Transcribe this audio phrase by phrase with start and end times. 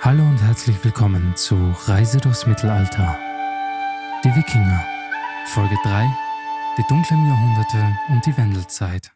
[0.00, 3.18] Hallo und herzlich willkommen zu Reise durchs Mittelalter.
[4.24, 4.84] Die Wikinger,
[5.46, 6.08] Folge 3,
[6.78, 9.10] die dunklen Jahrhunderte und die Wendelzeit.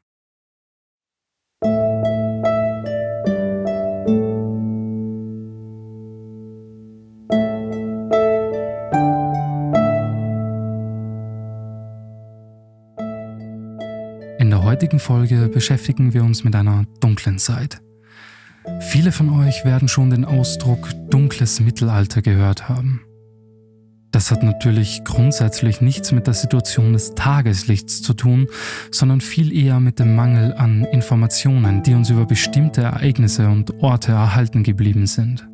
[14.40, 17.80] In der heutigen Folge beschäftigen wir uns mit einer dunklen Zeit.
[18.92, 23.00] Viele von euch werden schon den Ausdruck dunkles Mittelalter gehört haben.
[24.10, 28.48] Das hat natürlich grundsätzlich nichts mit der Situation des Tageslichts zu tun,
[28.90, 34.12] sondern viel eher mit dem Mangel an Informationen, die uns über bestimmte Ereignisse und Orte
[34.12, 35.48] erhalten geblieben sind.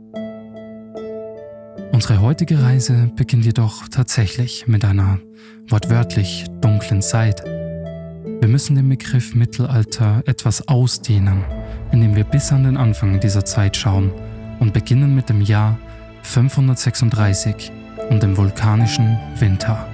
[1.92, 5.20] Unsere heutige Reise beginnt jedoch tatsächlich mit einer
[5.68, 7.44] wortwörtlich dunklen Zeit.
[7.44, 11.44] Wir müssen den Begriff Mittelalter etwas ausdehnen
[11.92, 14.12] indem wir bis an den Anfang dieser Zeit schauen
[14.60, 15.78] und beginnen mit dem Jahr
[16.22, 17.72] 536
[18.10, 19.88] und dem vulkanischen Winter.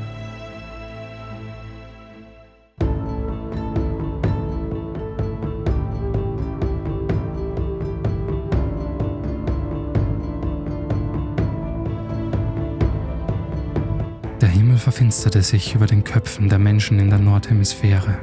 [14.40, 18.18] Der Himmel verfinsterte sich über den Köpfen der Menschen in der Nordhemisphäre.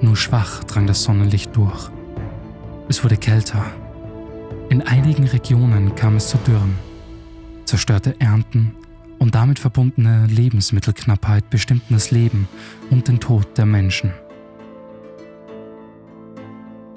[0.00, 1.90] Nur schwach drang das Sonnenlicht durch
[2.88, 3.64] es wurde kälter.
[4.70, 6.76] In einigen Regionen kam es zu Dürren.
[7.64, 8.74] Zerstörte Ernten
[9.18, 12.48] und damit verbundene Lebensmittelknappheit bestimmten das Leben
[12.90, 14.12] und den Tod der Menschen.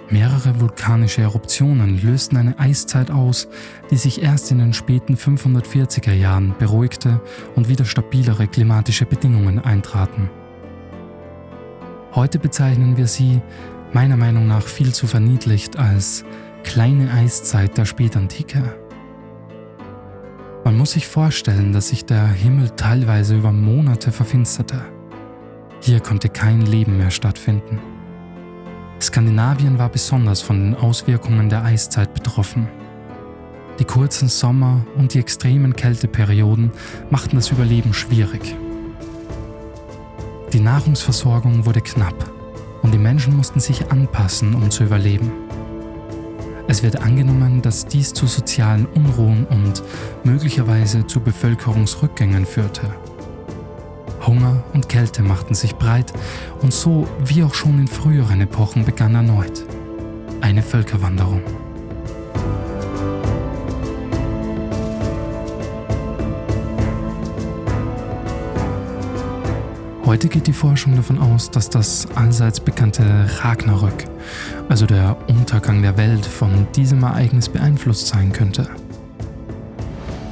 [0.10, 3.48] Mehrere vulkanische Eruptionen lösten eine Eiszeit aus,
[3.92, 7.22] die sich erst in den späten 540er Jahren beruhigte
[7.56, 10.30] und wieder stabilere klimatische Bedingungen eintraten.
[12.14, 13.42] Heute bezeichnen wir sie
[13.94, 16.24] meiner Meinung nach viel zu verniedlicht als
[16.64, 18.64] kleine Eiszeit der Spätantike.
[20.64, 24.82] Man muss sich vorstellen, dass sich der Himmel teilweise über Monate verfinsterte.
[25.82, 27.80] Hier konnte kein Leben mehr stattfinden.
[29.02, 32.68] Skandinavien war besonders von den Auswirkungen der Eiszeit betroffen.
[33.80, 36.72] Die kurzen Sommer und die extremen Kälteperioden
[37.10, 38.56] machten das Überleben schwierig.
[40.54, 42.41] Die Nahrungsversorgung wurde knapp
[42.82, 45.32] und die Menschen mussten sich anpassen, um zu überleben.
[46.68, 49.84] Es wird angenommen, dass dies zu sozialen Unruhen und
[50.24, 52.94] möglicherweise zu Bevölkerungsrückgängen führte.
[54.26, 56.14] Hunger und Kälte machten sich breit
[56.62, 59.66] und so wie auch schon in früheren Epochen begann erneut
[60.42, 61.61] eine Völkerwanderung.
[70.12, 74.04] Heute geht die Forschung davon aus, dass das allseits bekannte Ragnarök,
[74.68, 78.68] also der Untergang der Welt, von diesem Ereignis beeinflusst sein könnte.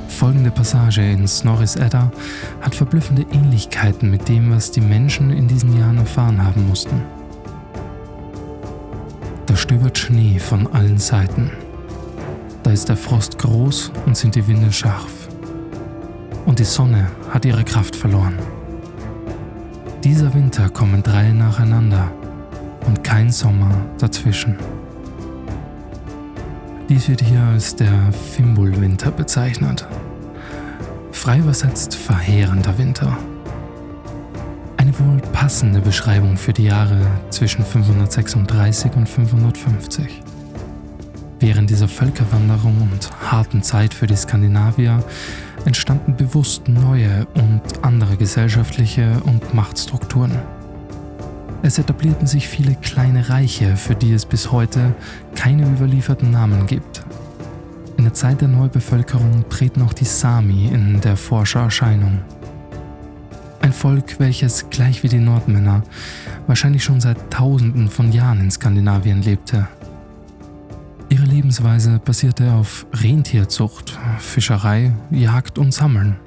[0.10, 2.12] Folgende Passage in Snorris Edda
[2.60, 7.02] hat verblüffende Ähnlichkeiten mit dem, was die Menschen in diesen Jahren erfahren haben mussten.
[9.46, 11.52] Da stöbert Schnee von allen Seiten.
[12.64, 15.30] Da ist der Frost groß und sind die Winde scharf.
[16.46, 18.38] Und die Sonne hat ihre Kraft verloren.
[20.04, 22.10] Dieser Winter kommen drei nacheinander
[22.88, 24.56] und kein Sommer dazwischen.
[26.88, 29.86] Dies wird hier als der Fimbulwinter bezeichnet.
[31.12, 33.18] Frei übersetzt verheerender Winter.
[34.78, 40.22] Eine wohl passende Beschreibung für die Jahre zwischen 536 und 550.
[41.42, 45.04] Während dieser Völkerwanderung und harten Zeit für die Skandinavier
[45.66, 50.32] entstanden bewusst neue und andere gesellschaftliche und Machtstrukturen.
[51.62, 54.94] Es etablierten sich viele kleine Reiche, für die es bis heute
[55.36, 57.04] keine überlieferten Namen gibt.
[57.98, 62.20] In der Zeit der Neubevölkerung treten auch die Sami in der Forschererscheinung.
[63.62, 65.84] Ein Volk, welches gleich wie die Nordmänner
[66.48, 69.68] wahrscheinlich schon seit Tausenden von Jahren in Skandinavien lebte
[71.40, 76.18] Lebensweise basierte auf Rentierzucht, Fischerei, Jagd und Sammeln.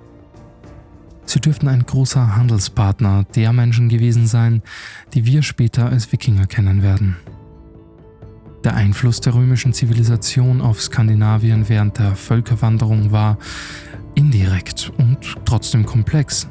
[1.27, 4.63] Sie dürften ein großer Handelspartner der Menschen gewesen sein,
[5.13, 7.19] die wir später als Wikinger kennen werden.
[8.65, 13.37] Der Einfluss der römischen Zivilisation auf Skandinavien während der Völkerwanderung war
[14.15, 16.49] indirekt und trotzdem komplex.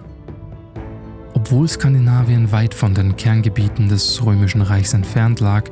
[1.44, 5.72] Obwohl Skandinavien weit von den Kerngebieten des römischen Reichs entfernt lag,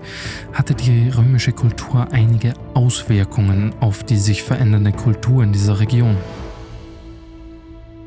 [0.51, 6.17] hatte die römische Kultur einige Auswirkungen auf die sich verändernde Kultur in dieser Region.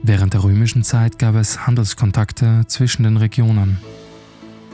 [0.03, 3.79] Während der römischen Zeit gab es Handelskontakte zwischen den Regionen.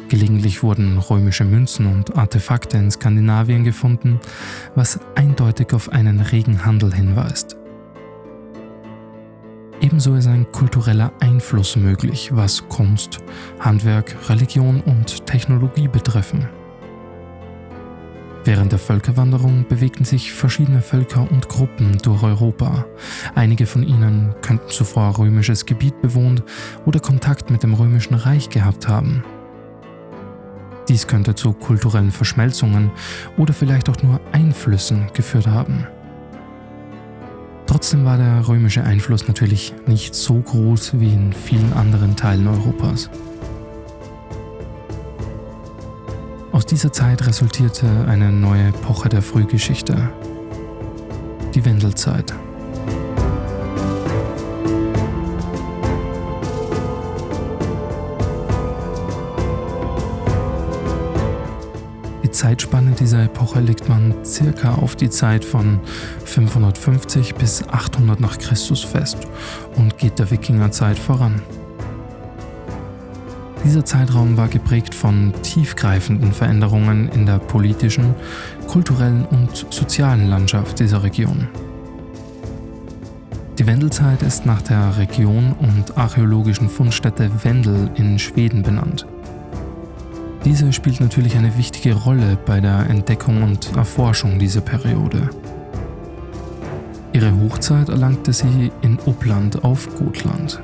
[0.09, 4.19] Gelegentlich wurden römische Münzen und Artefakte in Skandinavien gefunden,
[4.75, 7.58] was eindeutig auf einen regen Handel hinweist.
[9.81, 13.19] Ebenso ist ein kultureller Einfluss möglich, was Kunst,
[13.61, 16.49] Handwerk, Religion und Technologie betreffen.
[18.45, 22.87] Während der Völkerwanderung bewegten sich verschiedene Völker und Gruppen durch Europa.
[23.35, 26.43] Einige von ihnen könnten zuvor römisches Gebiet bewohnt
[26.85, 29.23] oder Kontakt mit dem römischen Reich gehabt haben.
[30.89, 32.91] Dies könnte zu kulturellen Verschmelzungen
[33.37, 35.87] oder vielleicht auch nur Einflüssen geführt haben.
[37.69, 43.11] Trotzdem war der römische Einfluss natürlich nicht so groß wie in vielen anderen Teilen Europas.
[46.51, 50.11] Aus dieser Zeit resultierte eine neue Epoche der Frühgeschichte,
[51.55, 52.35] die Wendelzeit.
[62.29, 65.81] Die Zeitspanne dieser Epoche legt man circa auf die Zeit von
[66.27, 69.17] 550 bis 800 nach Christus fest
[69.77, 71.41] und geht der Wikingerzeit voran.
[73.65, 78.15] Dieser Zeitraum war geprägt von tiefgreifenden Veränderungen in der politischen,
[78.67, 81.49] kulturellen und sozialen Landschaft dieser Region.
[83.59, 89.07] Die Wendelzeit ist nach der Region und archäologischen Fundstätte Wendel in Schweden benannt.
[90.45, 95.31] Diese spielt natürlich eine wichtige Rolle bei der Entdeckung und Erforschung dieser Periode.
[97.13, 100.61] Ihre Hochzeit erlangte sie in Uppland auf Gotland.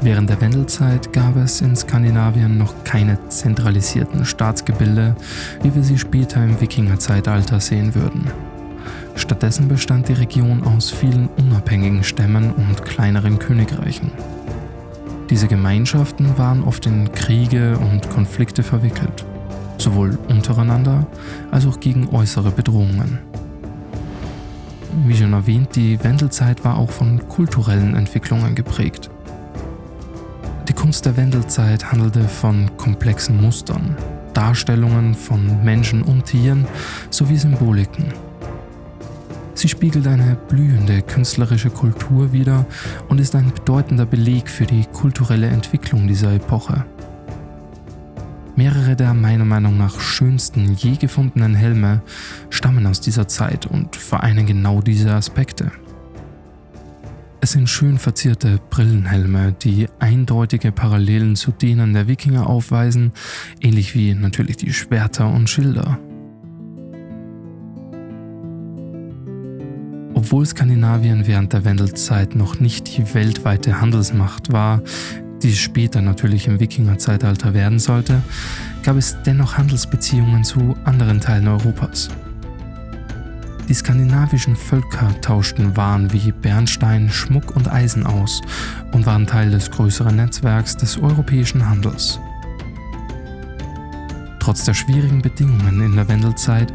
[0.00, 5.16] Während der Wendelzeit gab es in Skandinavien noch keine zentralisierten Staatsgebilde,
[5.62, 8.30] wie wir sie später im Wikingerzeitalter sehen würden.
[9.14, 14.10] Stattdessen bestand die Region aus vielen unabhängigen Stämmen und kleineren Königreichen.
[15.30, 19.24] Diese Gemeinschaften waren oft in Kriege und Konflikte verwickelt,
[19.78, 21.06] sowohl untereinander
[21.50, 23.18] als auch gegen äußere Bedrohungen.
[25.06, 29.10] Wie schon erwähnt, die Wendelzeit war auch von kulturellen Entwicklungen geprägt.
[30.84, 33.96] Kunst der Wendelzeit handelte von komplexen Mustern,
[34.34, 36.66] Darstellungen von Menschen und Tieren
[37.08, 38.12] sowie Symboliken.
[39.54, 42.66] Sie spiegelt eine blühende künstlerische Kultur wider
[43.08, 46.84] und ist ein bedeutender Beleg für die kulturelle Entwicklung dieser Epoche.
[48.56, 52.02] Mehrere der meiner Meinung nach schönsten je gefundenen Helme
[52.50, 55.72] stammen aus dieser Zeit und vereinen genau diese Aspekte.
[57.40, 63.12] Es sind schön verzierte Brillenhelme, die eindeutige Parallelen zu denen der Wikinger aufweisen,
[63.60, 65.98] ähnlich wie natürlich die Schwerter und Schilder.
[70.24, 74.80] Obwohl Skandinavien während der Wendelzeit noch nicht die weltweite Handelsmacht war,
[75.42, 78.22] die später natürlich im Wikingerzeitalter werden sollte,
[78.82, 82.08] gab es dennoch Handelsbeziehungen zu anderen Teilen Europas.
[83.68, 88.40] Die skandinavischen Völker tauschten Waren wie Bernstein, Schmuck und Eisen aus
[88.92, 92.18] und waren Teil des größeren Netzwerks des europäischen Handels.
[94.44, 96.70] Trotz der schwierigen Bedingungen in der Wendelzeit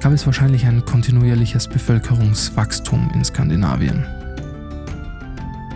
[0.00, 4.04] gab es wahrscheinlich ein kontinuierliches Bevölkerungswachstum in Skandinavien.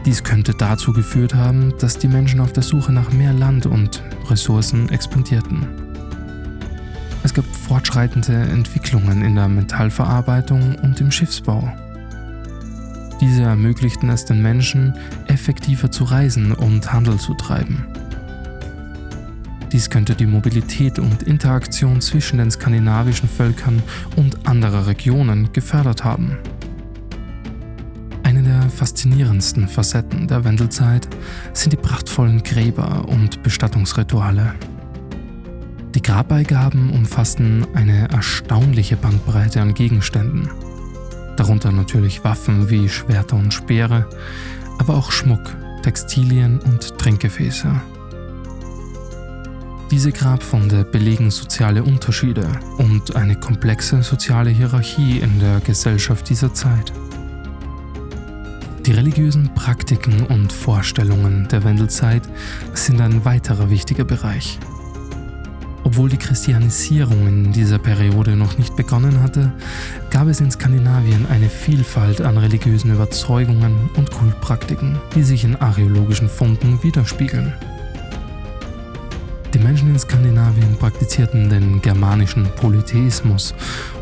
[0.05, 4.03] Dies könnte dazu geführt haben, dass die Menschen auf der Suche nach mehr Land und
[4.29, 5.69] Ressourcen expandierten.
[7.23, 11.73] Es gab fortschreitende Entwicklungen in der Metallverarbeitung und im Schiffsbau.
[13.21, 14.95] Diese ermöglichten es den Menschen,
[15.29, 17.87] effektiver zu reisen und Handel zu treiben.
[19.73, 23.83] Dies könnte die Mobilität und Interaktion zwischen den skandinavischen Völkern
[24.17, 26.39] und anderer Regionen gefördert haben.
[28.23, 31.09] Eine der faszinierendsten Facetten der Wendelzeit
[31.53, 34.55] sind die prachtvollen Gräber und Bestattungsrituale.
[35.95, 40.51] Die Grabbeigaben umfassten eine erstaunliche Bandbreite an Gegenständen.
[41.37, 44.07] Darunter natürlich Waffen wie Schwerter und Speere,
[44.79, 47.81] aber auch Schmuck, Textilien und Trinkgefäße.
[49.91, 56.93] Diese Grabfunde belegen soziale Unterschiede und eine komplexe soziale Hierarchie in der Gesellschaft dieser Zeit.
[58.85, 62.23] Die religiösen Praktiken und Vorstellungen der Wendelzeit
[62.75, 64.59] sind ein weiterer wichtiger Bereich.
[65.85, 69.53] Obwohl die Christianisierung in dieser Periode noch nicht begonnen hatte,
[70.11, 76.29] gab es in Skandinavien eine Vielfalt an religiösen Überzeugungen und Kultpraktiken, die sich in archäologischen
[76.29, 77.55] Funden widerspiegeln.
[79.67, 83.53] Menschen in Skandinavien praktizierten den germanischen Polytheismus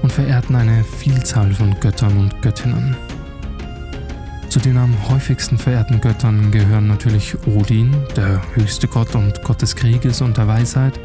[0.03, 2.95] und verehrten eine Vielzahl von Göttern und Göttinnen.
[4.51, 9.75] Zu den am häufigsten verehrten Göttern gehören natürlich Odin, der höchste Gott und Gott des
[9.75, 11.01] Krieges und der Weisheit,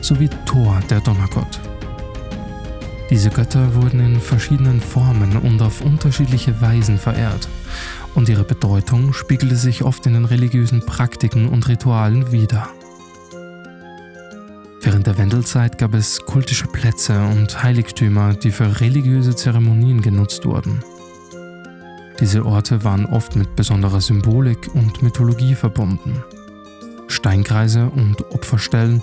[0.00, 1.60] sowie Thor, der Donnergott.
[3.08, 7.48] Diese Götter wurden in verschiedenen Formen und auf unterschiedliche Weisen verehrt,
[8.16, 12.68] und ihre Bedeutung spiegelte sich oft in den religiösen Praktiken und Ritualen wider.
[15.06, 20.82] Der Wendelzeit gab es kultische Plätze und Heiligtümer, die für religiöse Zeremonien genutzt wurden.
[22.18, 26.24] Diese Orte waren oft mit besonderer Symbolik und Mythologie verbunden.
[27.06, 29.00] Steinkreise und Opferstellen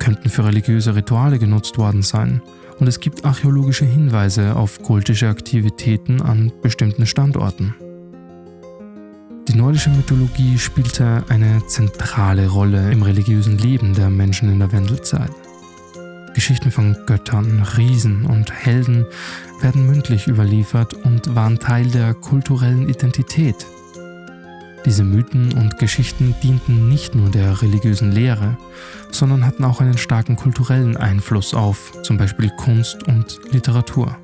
[0.00, 2.42] könnten für religiöse Rituale genutzt worden sein,
[2.80, 7.76] und es gibt archäologische Hinweise auf kultische Aktivitäten an bestimmten Standorten.
[9.46, 15.30] Die nordische Mythologie spielte eine zentrale Rolle im religiösen Leben der Menschen in der Wendelzeit.
[16.34, 19.06] Geschichten von Göttern, Riesen und Helden
[19.60, 23.66] werden mündlich überliefert und waren Teil der kulturellen Identität.
[24.84, 28.58] Diese Mythen und Geschichten dienten nicht nur der religiösen Lehre,
[29.10, 34.16] sondern hatten auch einen starken kulturellen Einfluss auf zum Beispiel Kunst und Literatur.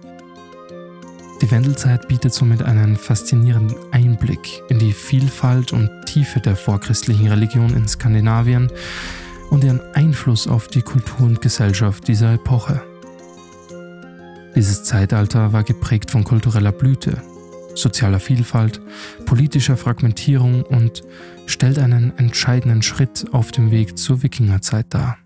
[1.40, 7.74] Die Wendelzeit bietet somit einen faszinierenden Einblick in die Vielfalt und Tiefe der vorchristlichen Religion
[7.74, 8.70] in Skandinavien
[9.50, 12.82] und ihren Einfluss auf die Kultur und Gesellschaft dieser Epoche.
[14.54, 17.22] Dieses Zeitalter war geprägt von kultureller Blüte,
[17.74, 18.80] sozialer Vielfalt,
[19.26, 21.02] politischer Fragmentierung und
[21.46, 25.18] stellt einen entscheidenden Schritt auf dem Weg zur Wikingerzeit dar.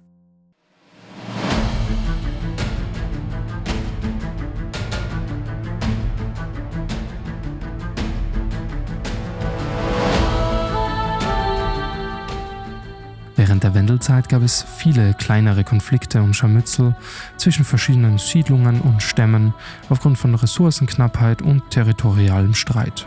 [14.05, 16.95] Wendelzeit gab es viele kleinere Konflikte und Scharmützel
[17.39, 19.55] zwischen verschiedenen Siedlungen und Stämmen
[19.89, 23.07] aufgrund von Ressourcenknappheit und territorialem Streit.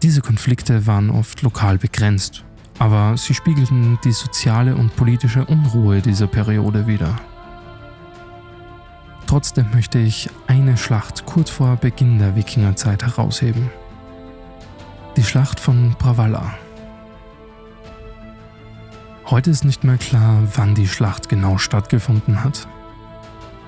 [0.00, 2.44] Diese Konflikte waren oft lokal begrenzt,
[2.78, 7.16] aber sie spiegelten die soziale und politische Unruhe dieser Periode wider.
[9.26, 13.72] Trotzdem möchte ich eine Schlacht kurz vor Beginn der Wikingerzeit herausheben.
[15.16, 16.54] Die Schlacht von Bravalla
[19.32, 22.68] Heute ist nicht mehr klar, wann die Schlacht genau stattgefunden hat.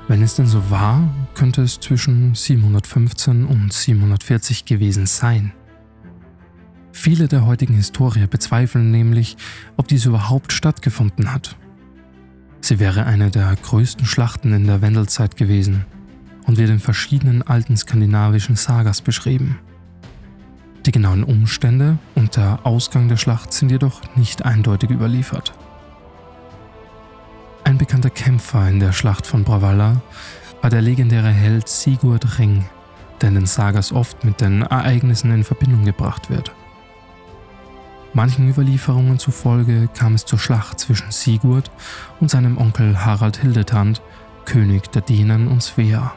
[0.09, 5.55] Wenn es denn so war, könnte es zwischen 715 und 740 gewesen sein.
[6.93, 9.39] Viele der heutigen Historiker bezweifeln nämlich,
[9.79, 11.57] ob dies überhaupt stattgefunden hat.
[12.61, 15.87] Sie wäre eine der größten Schlachten in der Wendelzeit gewesen
[16.47, 19.59] und wird in verschiedenen alten skandinavischen Sagas beschrieben.
[20.87, 25.55] Die genauen Umstände und der Ausgang der Schlacht sind jedoch nicht eindeutig überliefert.
[27.65, 30.03] Ein bekannter Kämpfer in der Schlacht von Bravalla
[30.61, 32.67] war der legendäre Held Sigurd Ring,
[33.21, 36.53] der in den Sagas oft mit den Ereignissen in Verbindung gebracht wird.
[38.13, 41.71] Manchen Überlieferungen zufolge kam es zur Schlacht zwischen Sigurd
[42.21, 44.03] und seinem Onkel Harald Hildetand,
[44.45, 46.13] König der Dänen und Svea.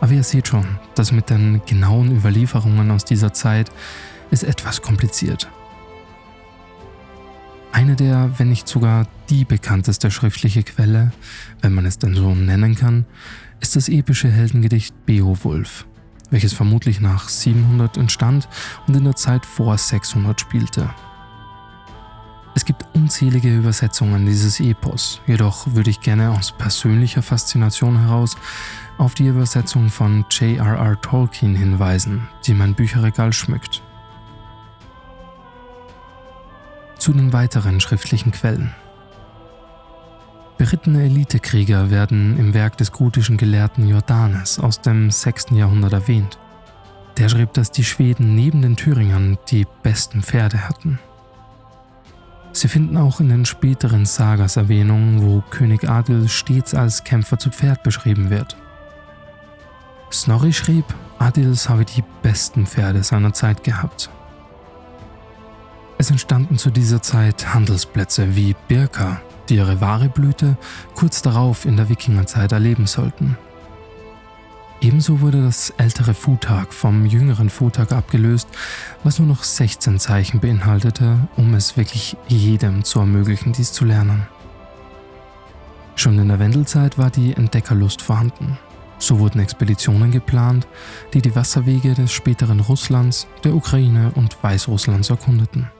[0.00, 3.70] Aber ihr seht schon, das mit den genauen Überlieferungen aus dieser Zeit
[4.30, 5.48] ist etwas kompliziert.
[7.72, 11.12] Eine der, wenn nicht sogar die bekannteste schriftliche Quelle,
[11.60, 13.04] wenn man es denn so nennen kann,
[13.60, 15.86] ist das epische Heldengedicht Beowulf,
[16.30, 18.48] welches vermutlich nach 700 entstand
[18.86, 20.90] und in der Zeit vor 600 spielte.
[22.54, 28.36] Es gibt unzählige Übersetzungen dieses Epos, jedoch würde ich gerne aus persönlicher Faszination heraus
[28.98, 31.00] auf die Übersetzung von J.R.R.
[31.00, 33.82] Tolkien hinweisen, die mein Bücherregal schmückt.
[36.98, 38.74] Zu den weiteren schriftlichen Quellen.
[40.58, 45.52] Berittene Elitekrieger werden im Werk des gutischen Gelehrten Jordanes aus dem 6.
[45.52, 46.38] Jahrhundert erwähnt.
[47.16, 50.98] Der schrieb, dass die Schweden neben den Thüringern die besten Pferde hatten.
[52.52, 57.50] Sie finden auch in den späteren Sagas Erwähnungen, wo König Adil stets als Kämpfer zu
[57.50, 58.56] Pferd beschrieben wird.
[60.12, 60.84] Snorri schrieb,
[61.18, 64.10] Adils habe die besten Pferde seiner Zeit gehabt.
[65.98, 70.56] Es entstanden zu dieser Zeit Handelsplätze wie Birka, die ihre wahre Blüte
[70.94, 73.36] kurz darauf in der Wikingerzeit erleben sollten.
[74.82, 78.48] Ebenso wurde das ältere Futag vom jüngeren Futag abgelöst,
[79.04, 84.26] was nur noch 16 Zeichen beinhaltete, um es wirklich jedem zu ermöglichen, dies zu lernen.
[85.96, 88.58] Schon in der Wendelzeit war die Entdeckerlust vorhanden.
[88.98, 90.66] So wurden Expeditionen geplant,
[91.12, 95.70] die die Wasserwege des späteren Russlands, der Ukraine und Weißrusslands erkundeten.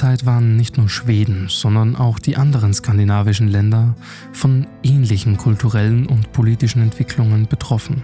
[0.00, 3.94] Wendelzeit waren nicht nur Schweden, sondern auch die anderen skandinavischen Länder
[4.32, 8.02] von ähnlichen kulturellen und politischen Entwicklungen betroffen.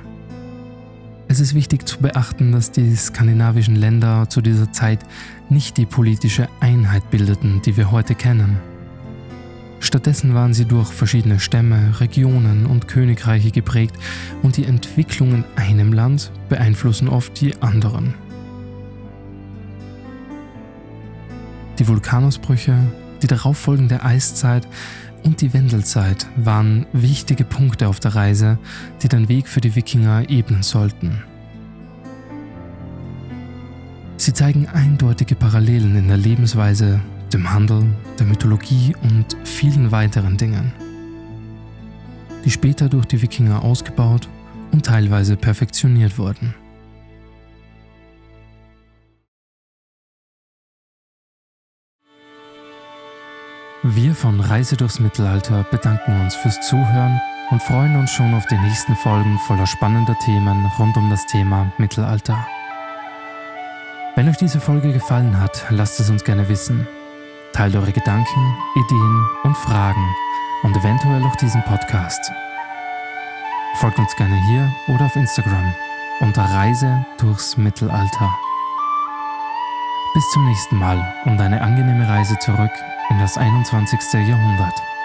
[1.28, 5.06] Es ist wichtig zu beachten, dass die skandinavischen Länder zu dieser Zeit
[5.48, 8.58] nicht die politische Einheit bildeten, die wir heute kennen.
[9.80, 13.96] Stattdessen waren sie durch verschiedene Stämme, Regionen und Königreiche geprägt
[14.42, 18.25] und die Entwicklungen einem Land beeinflussen oft die anderen.
[21.78, 22.76] Die Vulkanausbrüche,
[23.22, 24.66] die darauffolgende Eiszeit
[25.24, 28.58] und die Wendelzeit waren wichtige Punkte auf der Reise,
[29.02, 31.22] die den Weg für die Wikinger ebnen sollten.
[34.16, 37.00] Sie zeigen eindeutige Parallelen in der Lebensweise,
[37.32, 37.84] dem Handel,
[38.18, 40.72] der Mythologie und vielen weiteren Dingen,
[42.44, 44.28] die später durch die Wikinger ausgebaut
[44.72, 46.54] und teilweise perfektioniert wurden.
[53.88, 58.58] Wir von Reise durchs Mittelalter bedanken uns fürs Zuhören und freuen uns schon auf die
[58.58, 62.48] nächsten Folgen voller spannender Themen rund um das Thema Mittelalter.
[64.16, 66.88] Wenn euch diese Folge gefallen hat, lasst es uns gerne wissen.
[67.52, 70.04] Teilt eure Gedanken, Ideen und Fragen
[70.64, 72.32] und eventuell auch diesen Podcast.
[73.76, 75.72] Folgt uns gerne hier oder auf Instagram
[76.18, 78.36] unter Reise durchs Mittelalter.
[80.12, 82.72] Bis zum nächsten Mal und eine angenehme Reise zurück
[83.10, 84.00] in das 21.
[84.26, 84.95] Jahrhundert.